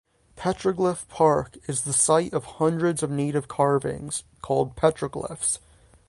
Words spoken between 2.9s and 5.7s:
of native carvings, called petroglyphs.